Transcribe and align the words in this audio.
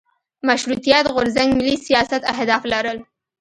مشروطیت 0.49 1.05
غورځنګ 1.15 1.49
ملي 1.59 1.75
سیاست 1.87 2.21
اهداف 2.33 2.61
لرل. 2.73 2.97